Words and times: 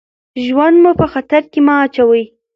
ژوند 0.45 0.75
مو 0.83 0.91
په 0.99 1.05
خطر 1.13 1.41
کې 1.51 1.59
مه 1.65 1.73
اچوئ. 1.83 2.23